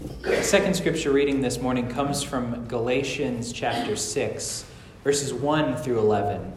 [0.00, 4.64] The second scripture reading this morning comes from Galatians chapter 6,
[5.04, 6.54] verses 1 through 11.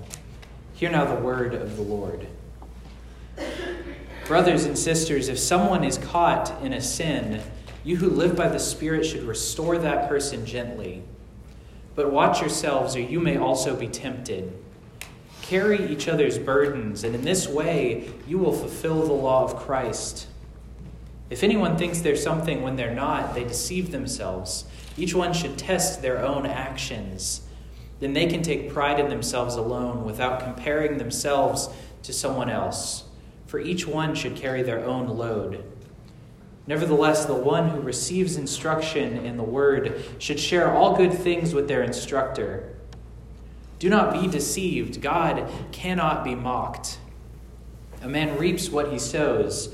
[0.76, 2.26] Hear now the word of the Lord.
[4.28, 7.42] Brothers and sisters, if someone is caught in a sin,
[7.84, 11.04] you who live by the Spirit should restore that person gently.
[11.96, 14.54] But watch yourselves, or you may also be tempted.
[15.42, 20.28] Carry each other's burdens, and in this way you will fulfill the law of Christ.
[21.34, 24.66] If anyone thinks they're something when they're not, they deceive themselves.
[24.96, 27.42] Each one should test their own actions.
[28.00, 31.70] Then they can take pride in themselves alone without comparing themselves
[32.04, 33.06] to someone else,
[33.48, 35.64] for each one should carry their own load.
[36.68, 41.68] Nevertheless, the one who receives instruction in the word should share all good things with
[41.68, 42.76] their instructor.
[43.80, 45.02] Do not be deceived.
[45.02, 47.00] God cannot be mocked.
[48.04, 49.74] A man reaps what he sows.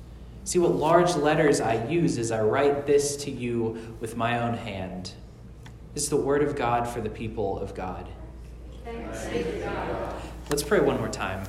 [0.43, 4.55] See what large letters I use as I write this to you with my own
[4.55, 5.13] hand.
[5.93, 8.07] Is the word of God for the people of God.
[8.85, 10.15] God.
[10.49, 11.45] Let's pray one more time.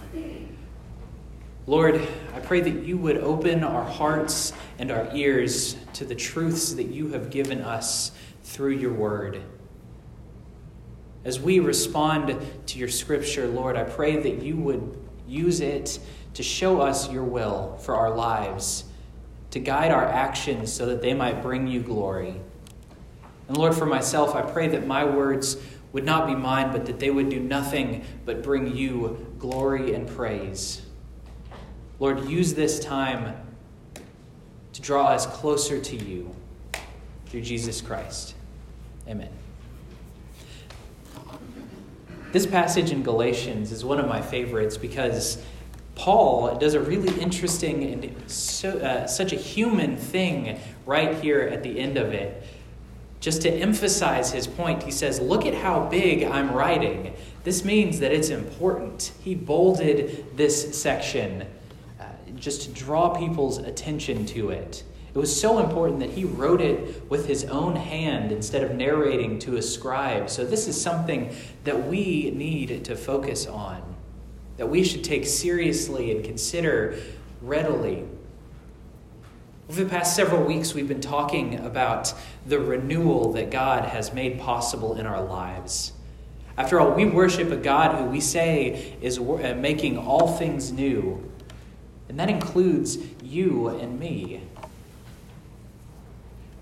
[1.66, 2.00] Lord,
[2.34, 6.88] I pray that you would open our hearts and our ears to the truths that
[6.88, 8.10] you have given us
[8.42, 9.40] through your word.
[11.24, 15.98] As we respond to your scripture, Lord, I pray that you would use it
[16.34, 18.84] to show us your will for our lives,
[19.50, 22.40] to guide our actions so that they might bring you glory.
[23.48, 25.58] And Lord, for myself, I pray that my words
[25.92, 30.08] would not be mine, but that they would do nothing but bring you glory and
[30.08, 30.82] praise.
[31.98, 33.36] Lord, use this time
[34.72, 36.34] to draw us closer to you
[37.26, 38.34] through Jesus Christ.
[39.06, 39.41] Amen.
[42.32, 45.36] This passage in Galatians is one of my favorites because
[45.94, 51.62] Paul does a really interesting and so, uh, such a human thing right here at
[51.62, 52.42] the end of it.
[53.20, 57.14] Just to emphasize his point, he says, Look at how big I'm writing.
[57.44, 59.12] This means that it's important.
[59.22, 61.46] He bolded this section
[62.00, 62.04] uh,
[62.36, 64.84] just to draw people's attention to it.
[65.14, 69.38] It was so important that he wrote it with his own hand instead of narrating
[69.40, 70.30] to a scribe.
[70.30, 71.34] So, this is something
[71.64, 73.82] that we need to focus on,
[74.56, 76.98] that we should take seriously and consider
[77.42, 78.04] readily.
[79.68, 82.14] Over the past several weeks, we've been talking about
[82.46, 85.92] the renewal that God has made possible in our lives.
[86.56, 91.30] After all, we worship a God who we say is uh, making all things new,
[92.08, 94.42] and that includes you and me.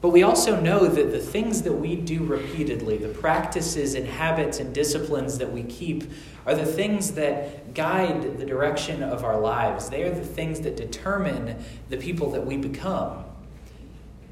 [0.01, 4.59] But we also know that the things that we do repeatedly, the practices and habits
[4.59, 6.11] and disciplines that we keep,
[6.47, 9.91] are the things that guide the direction of our lives.
[9.91, 13.25] They are the things that determine the people that we become.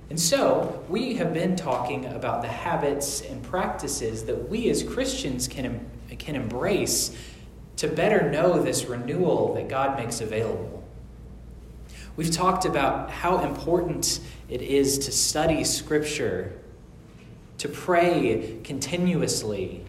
[0.08, 5.46] And so, we have been talking about the habits and practices that we as Christians
[5.46, 5.84] can,
[6.18, 7.14] can embrace
[7.76, 10.77] to better know this renewal that God makes available.
[12.18, 14.18] We've talked about how important
[14.48, 16.52] it is to study Scripture,
[17.58, 19.84] to pray continuously,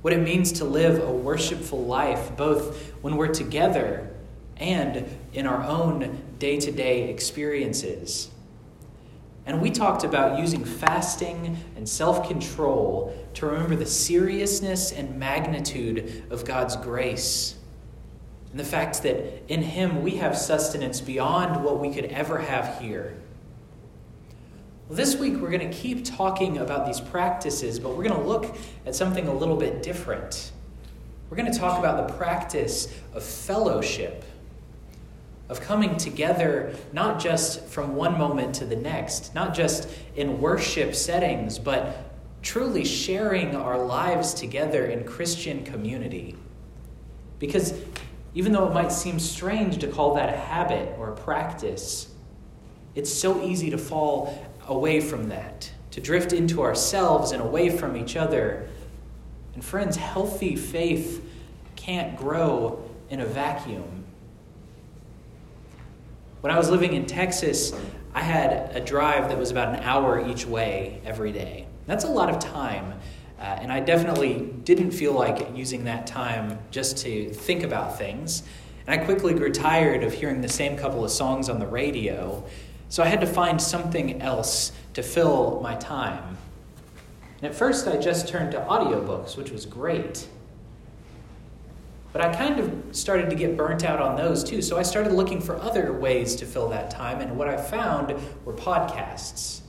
[0.00, 4.08] what it means to live a worshipful life, both when we're together
[4.56, 8.30] and in our own day to day experiences.
[9.44, 16.22] And we talked about using fasting and self control to remember the seriousness and magnitude
[16.30, 17.56] of God's grace.
[18.54, 22.78] And the fact that in Him we have sustenance beyond what we could ever have
[22.80, 23.16] here.
[24.88, 28.28] Well, this week we're going to keep talking about these practices, but we're going to
[28.28, 28.56] look
[28.86, 30.52] at something a little bit different.
[31.28, 34.24] We're going to talk about the practice of fellowship,
[35.48, 40.94] of coming together not just from one moment to the next, not just in worship
[40.94, 42.08] settings, but
[42.40, 46.36] truly sharing our lives together in Christian community.
[47.40, 47.74] Because
[48.34, 52.08] even though it might seem strange to call that a habit or a practice,
[52.94, 57.96] it's so easy to fall away from that, to drift into ourselves and away from
[57.96, 58.68] each other.
[59.54, 61.24] And friends, healthy faith
[61.76, 64.04] can't grow in a vacuum.
[66.40, 67.72] When I was living in Texas,
[68.14, 71.66] I had a drive that was about an hour each way every day.
[71.86, 72.94] That's a lot of time.
[73.44, 78.42] Uh, and I definitely didn't feel like using that time just to think about things.
[78.86, 82.42] And I quickly grew tired of hearing the same couple of songs on the radio,
[82.88, 86.38] so I had to find something else to fill my time.
[87.36, 90.26] And at first, I just turned to audiobooks, which was great.
[92.14, 95.12] But I kind of started to get burnt out on those too, so I started
[95.12, 98.14] looking for other ways to fill that time, and what I found
[98.46, 99.60] were podcasts.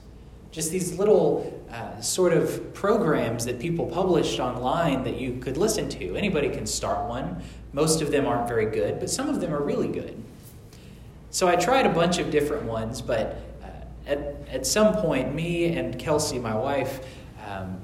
[0.51, 5.89] Just these little uh, sort of programs that people published online that you could listen
[5.89, 6.15] to.
[6.15, 7.43] Anybody can start one.
[7.73, 10.15] Most of them aren't very good, but some of them are really good.
[11.31, 13.67] So I tried a bunch of different ones, but uh,
[14.07, 14.19] at,
[14.49, 17.05] at some point, me and Kelsey, my wife,
[17.45, 17.81] um,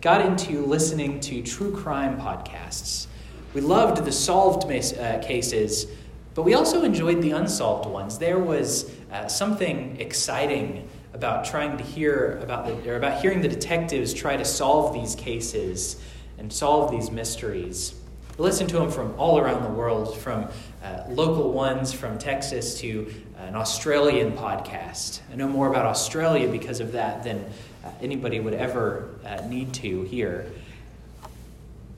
[0.00, 3.06] got into listening to true crime podcasts.
[3.52, 5.88] We loved the solved uh, cases,
[6.32, 8.16] but we also enjoyed the unsolved ones.
[8.16, 13.48] There was uh, something exciting about trying to hear about the, or about hearing the
[13.48, 16.02] detectives try to solve these cases
[16.38, 17.94] and solve these mysteries.
[18.38, 20.48] We listened to them from all around the world, from
[20.82, 25.20] uh, local ones from Texas to an Australian podcast.
[25.30, 27.44] I know more about Australia because of that than
[27.84, 30.50] uh, anybody would ever uh, need to here.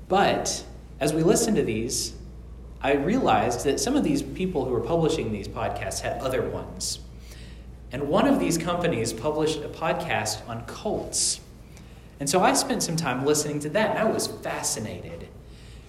[0.09, 0.65] But
[1.01, 2.15] as we listened to these,
[2.83, 6.99] I realized that some of these people who were publishing these podcasts had other ones.
[7.95, 11.39] And one of these companies published a podcast on cults.
[12.19, 15.29] And so I spent some time listening to that, and I was fascinated.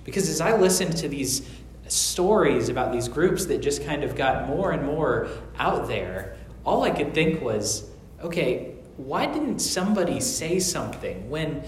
[0.04, 1.50] Because as I listened to these
[1.88, 6.84] stories about these groups that just kind of got more and more out there, all
[6.84, 7.90] I could think was,
[8.22, 11.64] okay, why didn't somebody say something when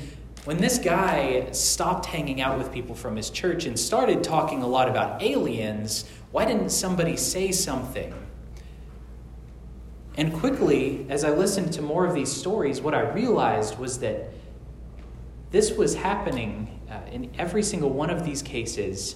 [0.46, 4.68] when this guy stopped hanging out with people from his church and started talking a
[4.68, 8.14] lot about aliens, why didn't somebody say something?
[10.18, 14.32] And quickly, as I listened to more of these stories, what I realized was that
[15.52, 19.16] this was happening uh, in every single one of these cases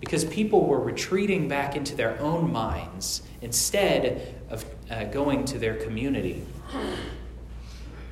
[0.00, 5.76] because people were retreating back into their own minds instead of uh, going to their
[5.76, 6.44] community.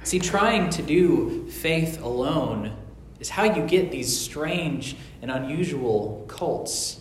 [0.04, 2.76] See, trying to do faith alone
[3.18, 6.99] is how you get these strange and unusual cults.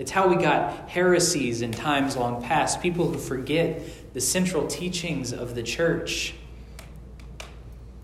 [0.00, 3.82] It's how we got heresies in times long past, people who forget
[4.14, 6.32] the central teachings of the church.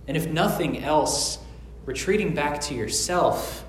[0.07, 1.39] And if nothing else,
[1.87, 3.65] retreating back to yourself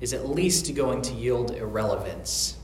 [0.00, 2.56] is at least going to yield irrelevance.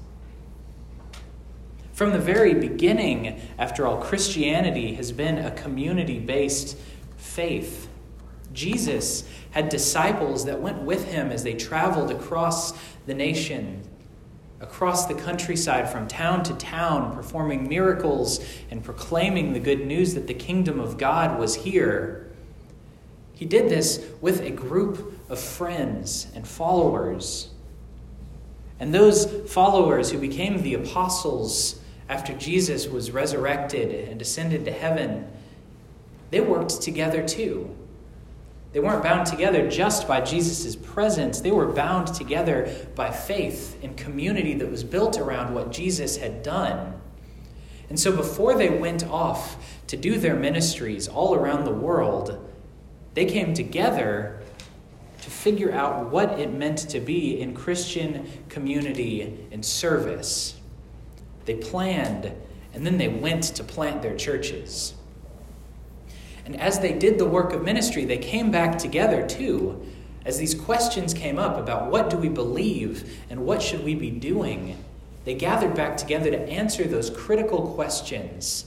[1.93, 6.79] From the very beginning, after all, Christianity has been a community based
[7.19, 7.91] faith.
[8.55, 12.73] Jesus had disciples that went with him as they traveled across
[13.05, 13.83] the nation,
[14.61, 20.27] across the countryside, from town to town, performing miracles and proclaiming the good news that
[20.27, 22.31] the kingdom of God was here.
[23.35, 27.51] He did this with a group of friends and followers.
[28.81, 35.29] And those followers who became the apostles after Jesus was resurrected and ascended to heaven
[36.31, 37.75] they worked together too.
[38.79, 43.97] They weren't bound together just by Jesus' presence, they were bound together by faith and
[43.97, 46.95] community that was built around what Jesus had done.
[47.89, 52.39] And so before they went off to do their ministries all around the world,
[53.15, 54.45] they came together
[55.23, 60.55] to figure out what it meant to be in Christian community and service.
[61.47, 62.33] They planned,
[62.73, 64.95] and then they went to plant their churches.
[66.49, 69.85] And as they did the work of ministry, they came back together too.
[70.25, 74.11] As these questions came up about what do we believe and what should we be
[74.11, 74.83] doing,
[75.27, 78.65] they gathered back together to answer those critical questions.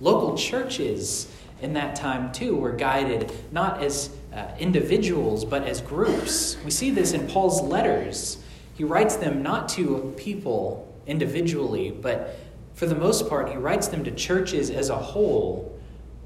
[0.00, 6.56] Local churches in that time too were guided not as uh, individuals but as groups.
[6.64, 8.42] We see this in Paul's letters.
[8.74, 12.39] He writes them not to people individually, but
[12.80, 15.78] for the most part, he writes them to churches as a whole.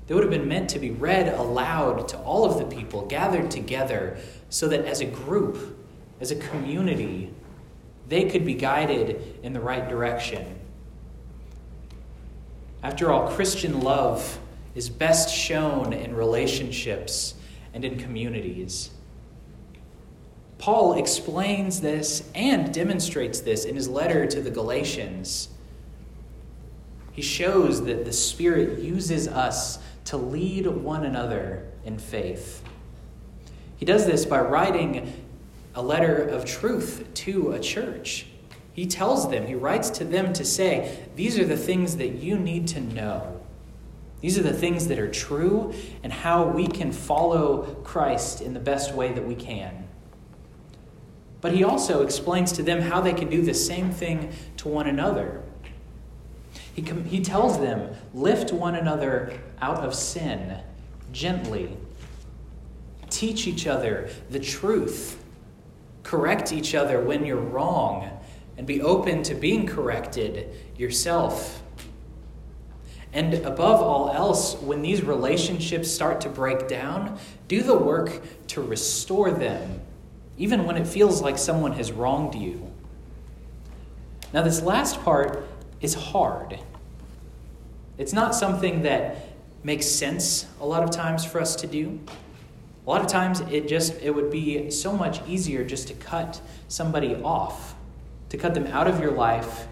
[0.06, 3.50] They would have been meant to be read aloud to all of the people gathered
[3.50, 4.18] together
[4.50, 5.76] so that as a group,
[6.20, 7.34] as a community,
[8.08, 10.60] they could be guided in the right direction.
[12.84, 14.38] After all, Christian love
[14.76, 17.34] is best shown in relationships
[17.72, 18.92] and in communities.
[20.58, 25.48] Paul explains this and demonstrates this in his letter to the Galatians.
[27.14, 32.62] He shows that the Spirit uses us to lead one another in faith.
[33.76, 35.24] He does this by writing
[35.74, 38.26] a letter of truth to a church.
[38.72, 42.36] He tells them, he writes to them to say, These are the things that you
[42.36, 43.40] need to know.
[44.20, 48.60] These are the things that are true and how we can follow Christ in the
[48.60, 49.86] best way that we can.
[51.40, 54.88] But he also explains to them how they can do the same thing to one
[54.88, 55.43] another.
[56.74, 60.58] He, com- he tells them, lift one another out of sin
[61.12, 61.76] gently.
[63.10, 65.22] Teach each other the truth.
[66.02, 68.10] Correct each other when you're wrong,
[68.58, 71.62] and be open to being corrected yourself.
[73.12, 78.60] And above all else, when these relationships start to break down, do the work to
[78.60, 79.80] restore them,
[80.36, 82.72] even when it feels like someone has wronged you.
[84.32, 85.46] Now, this last part
[85.80, 86.58] is hard.
[87.98, 89.16] It's not something that
[89.62, 92.00] makes sense a lot of times for us to do.
[92.86, 96.40] A lot of times it just it would be so much easier just to cut
[96.68, 97.74] somebody off,
[98.28, 99.66] to cut them out of your life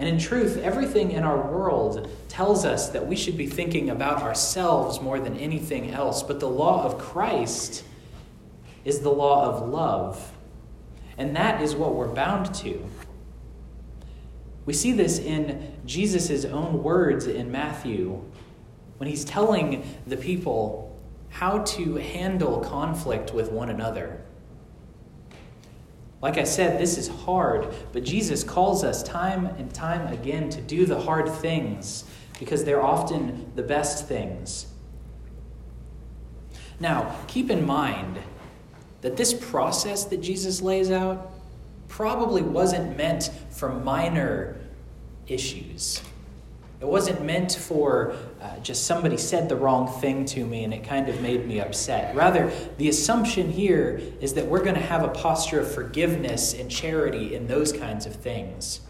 [0.00, 4.22] and in truth, everything in our world tells us that we should be thinking about
[4.22, 6.22] ourselves more than anything else.
[6.22, 7.84] But the law of Christ
[8.82, 10.32] is the law of love.
[11.18, 12.82] And that is what we're bound to.
[14.70, 18.22] We see this in Jesus' own words in Matthew
[18.98, 20.96] when he's telling the people
[21.28, 24.22] how to handle conflict with one another.
[26.22, 30.60] Like I said, this is hard, but Jesus calls us time and time again to
[30.60, 32.04] do the hard things
[32.38, 34.68] because they're often the best things.
[36.78, 38.20] Now, keep in mind
[39.00, 41.32] that this process that Jesus lays out
[41.88, 44.59] probably wasn't meant for minor
[45.30, 46.02] issues.
[46.80, 50.82] It wasn't meant for uh, just somebody said the wrong thing to me and it
[50.82, 52.16] kind of made me upset.
[52.16, 56.70] Rather, the assumption here is that we're going to have a posture of forgiveness and
[56.70, 58.80] charity in those kinds of things.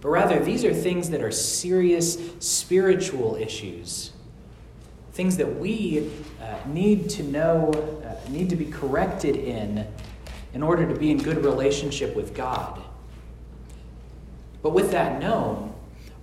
[0.00, 4.10] But rather, these are things that are serious spiritual issues.
[5.12, 6.10] Things that we
[6.42, 7.70] uh, need to know,
[8.04, 9.86] uh, need to be corrected in,
[10.54, 12.82] in order to be in good relationship with God.
[14.66, 15.72] But with that known,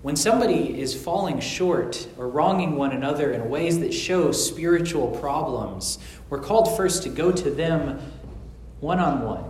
[0.01, 5.97] when somebody is falling short or wronging one another in ways that show spiritual problems,
[6.29, 8.01] we're called first to go to them
[8.81, 9.45] one on one.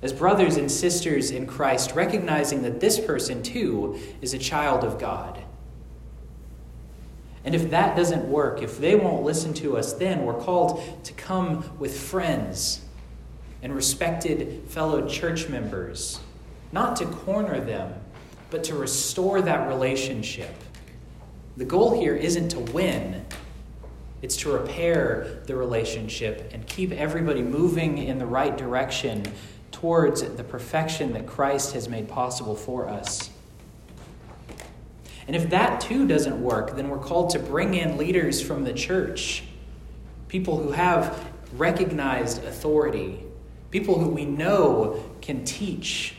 [0.00, 4.98] As brothers and sisters in Christ, recognizing that this person too is a child of
[4.98, 5.44] God.
[7.44, 11.12] And if that doesn't work, if they won't listen to us, then we're called to
[11.12, 12.80] come with friends
[13.62, 16.20] and respected fellow church members,
[16.72, 17.94] not to corner them
[18.50, 20.54] but to restore that relationship.
[21.56, 23.24] The goal here isn't to win,
[24.22, 29.24] it's to repair the relationship and keep everybody moving in the right direction
[29.70, 33.30] towards the perfection that Christ has made possible for us.
[35.26, 38.72] And if that too doesn't work, then we're called to bring in leaders from the
[38.72, 39.44] church,
[40.28, 43.22] people who have recognized authority,
[43.70, 46.14] people who we know can teach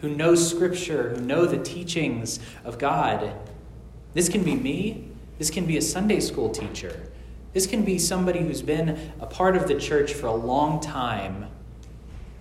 [0.00, 3.32] who know Scripture, who know the teachings of God.
[4.14, 5.08] This can be me.
[5.38, 7.00] This can be a Sunday school teacher.
[7.52, 11.46] This can be somebody who's been a part of the church for a long time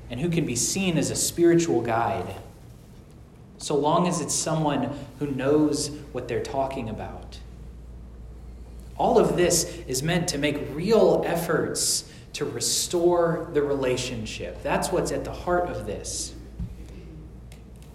[0.10, 2.36] and who can be seen as a spiritual guide,
[3.58, 7.40] so long as it's someone who knows what they're talking about.
[8.98, 14.62] All of this is meant to make real efforts to restore the relationship.
[14.62, 16.34] That's what's at the heart of this.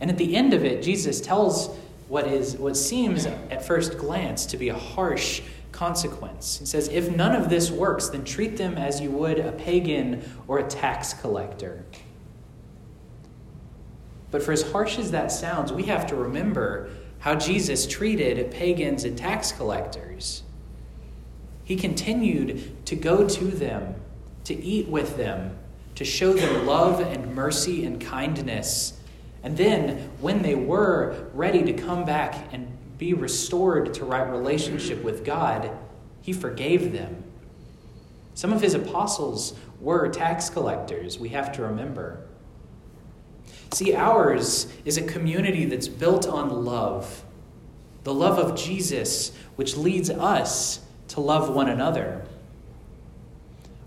[0.04, 1.74] And at the end of it, Jesus tells
[2.08, 5.40] what is what seems at first glance to be a harsh
[5.72, 6.58] consequence.
[6.58, 10.22] He says, If none of this works, then treat them as you would a pagan
[10.46, 11.86] or a tax collector.
[14.30, 19.04] But for as harsh as that sounds, we have to remember how Jesus treated pagans
[19.04, 20.42] and tax collectors.
[21.64, 23.94] He continued to go to them,
[24.44, 25.56] to eat with them,
[25.94, 29.00] to show them love and mercy and kindness
[29.44, 35.04] and then, when they were ready to come back and be restored to right relationship
[35.04, 35.70] with God,
[36.22, 37.22] he forgave them.
[38.32, 42.24] Some of his apostles were tax collectors, we have to remember.
[43.72, 47.22] See, ours is a community that's built on love
[48.04, 52.26] the love of Jesus, which leads us to love one another.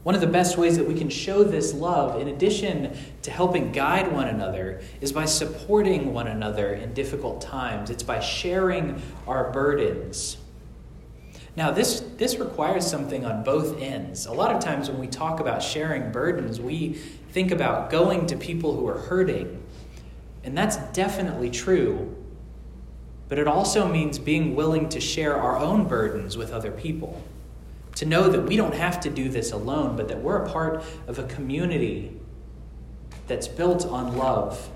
[0.08, 3.74] One of the best ways that we can show this love, in addition to helping
[3.74, 7.90] guide one another, is by supporting one another in difficult times.
[7.90, 10.38] It's by sharing our burdens.
[11.58, 14.28] Now, this, this requires something on both ends.
[14.28, 16.94] A lot of times when we talk about sharing burdens, we
[17.34, 19.62] think about going to people who are hurting.
[20.46, 22.16] And that's definitely true.
[23.30, 27.22] but it also means being willing to share our own burdens with other people.
[27.98, 30.84] To know that we don't have to do this alone, but that we're a part
[31.08, 32.12] of a community
[33.26, 34.70] that's built on love.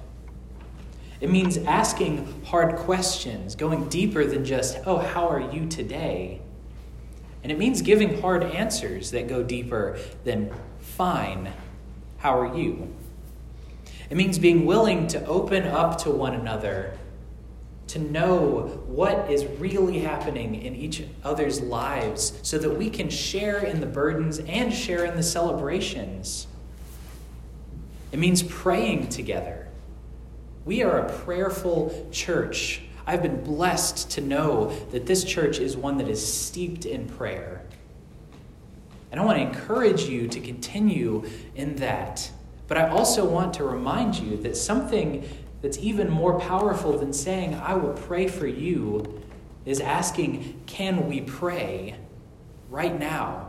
[1.19, 6.41] It means asking hard questions, going deeper than just, oh, how are you today?
[7.43, 11.53] And it means giving hard answers that go deeper than, fine,
[12.17, 12.91] how are you?
[14.09, 16.97] It means being willing to open up to one another
[17.91, 23.65] to know what is really happening in each other's lives so that we can share
[23.65, 26.47] in the burdens and share in the celebrations.
[28.13, 29.67] It means praying together.
[30.63, 32.81] We are a prayerful church.
[33.05, 37.61] I've been blessed to know that this church is one that is steeped in prayer.
[39.11, 42.31] And I want to encourage you to continue in that.
[42.69, 45.27] But I also want to remind you that something
[45.61, 49.21] that's even more powerful than saying, I will pray for you,
[49.65, 51.95] is asking, Can we pray
[52.69, 53.47] right now?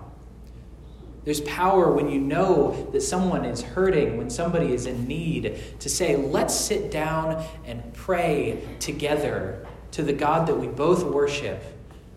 [1.24, 5.88] There's power when you know that someone is hurting, when somebody is in need, to
[5.88, 11.62] say, Let's sit down and pray together to the God that we both worship,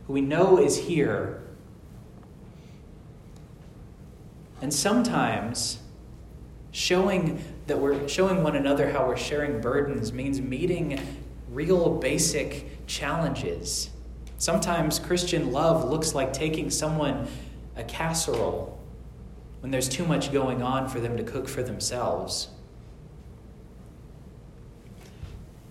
[0.07, 1.41] who we know is here.
[4.61, 5.79] And sometimes
[6.71, 10.99] showing that we're showing one another how we're sharing burdens means meeting
[11.49, 13.89] real basic challenges.
[14.37, 17.27] Sometimes Christian love looks like taking someone
[17.75, 18.77] a casserole
[19.61, 22.49] when there's too much going on for them to cook for themselves.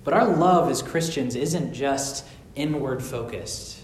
[0.02, 3.80] But our love as Christians isn't just inward focused.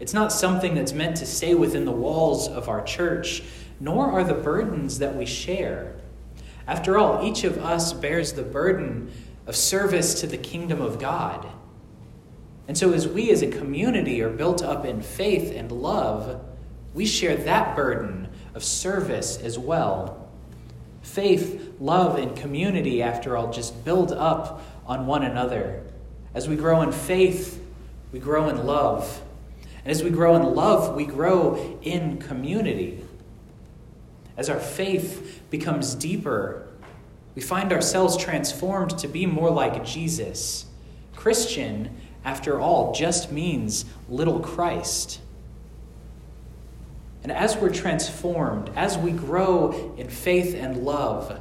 [0.00, 3.42] It's not something that's meant to stay within the walls of our church,
[3.80, 5.96] nor are the burdens that we share
[6.66, 9.10] after all, each of us bears the burden
[9.46, 11.46] of service to the kingdom of God.
[12.68, 16.40] And so, as we as a community are built up in faith and love,
[16.94, 20.30] we share that burden of service as well.
[21.02, 25.82] Faith, love, and community, after all, just build up on one another.
[26.34, 27.62] As we grow in faith,
[28.12, 29.20] we grow in love.
[29.84, 33.04] And as we grow in love, we grow in community.
[34.36, 36.66] As our faith becomes deeper,
[37.34, 40.66] we find ourselves transformed to be more like Jesus.
[41.14, 45.20] Christian, after all, just means little Christ.
[47.22, 51.40] And as we're transformed, as we grow in faith and love,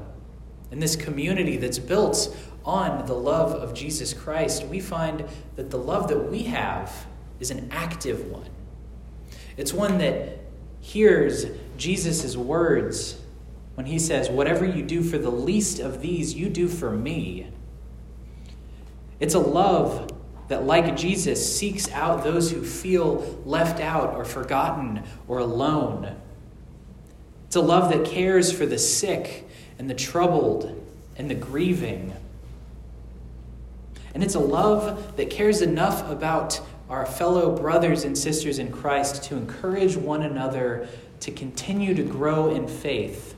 [0.71, 5.25] in this community that's built on the love of Jesus Christ, we find
[5.55, 7.07] that the love that we have
[7.39, 8.49] is an active one.
[9.57, 10.39] It's one that
[10.79, 11.45] hears
[11.81, 13.19] Jesus' words
[13.73, 17.47] when he says, Whatever you do for the least of these, you do for me.
[19.19, 20.11] It's a love
[20.47, 26.15] that, like Jesus, seeks out those who feel left out or forgotten or alone.
[27.47, 29.47] It's a love that cares for the sick
[29.79, 30.79] and the troubled
[31.17, 32.13] and the grieving.
[34.13, 39.23] And it's a love that cares enough about our fellow brothers and sisters in Christ
[39.23, 40.87] to encourage one another
[41.21, 43.35] to continue to grow in faith,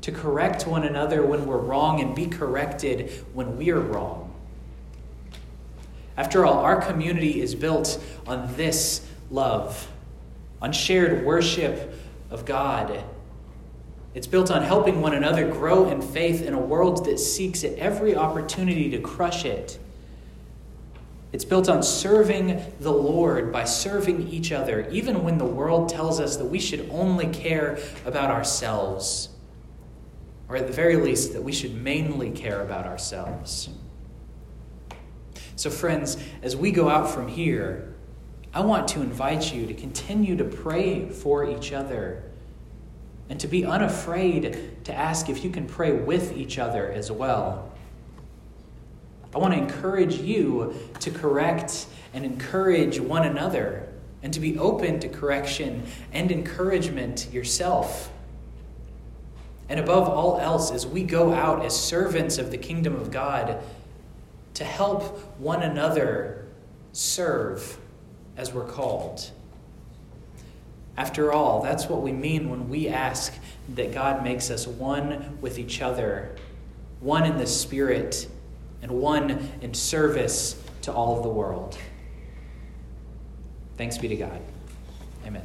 [0.00, 4.34] to correct one another when we're wrong and be corrected when we're wrong.
[6.16, 9.88] After all, our community is built on this love,
[10.62, 11.94] on shared worship
[12.30, 13.04] of God.
[14.14, 17.74] It's built on helping one another grow in faith in a world that seeks at
[17.74, 19.78] every opportunity to crush it
[21.36, 26.18] it's built on serving the Lord by serving each other, even when the world tells
[26.18, 29.28] us that we should only care about ourselves,
[30.48, 33.68] or at the very least, that we should mainly care about ourselves.
[35.56, 37.94] So, friends, as we go out from here,
[38.54, 42.30] I want to invite you to continue to pray for each other
[43.28, 47.75] and to be unafraid to ask if you can pray with each other as well.
[49.36, 53.86] I want to encourage you to correct and encourage one another
[54.22, 58.10] and to be open to correction and encouragement yourself.
[59.68, 63.62] And above all else, as we go out as servants of the kingdom of God,
[64.54, 65.02] to help
[65.38, 66.46] one another
[66.92, 67.76] serve
[68.38, 69.30] as we're called.
[70.96, 73.34] After all, that's what we mean when we ask
[73.74, 76.34] that God makes us one with each other,
[77.00, 78.28] one in the Spirit
[78.86, 81.76] and one in service to all of the world.
[83.76, 84.40] Thanks be to God.
[85.26, 85.42] Amen.